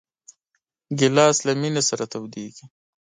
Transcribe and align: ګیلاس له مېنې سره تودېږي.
ګیلاس 0.99 1.37
له 1.47 1.53
مېنې 1.59 1.81
سره 1.89 2.03
تودېږي. 2.11 2.65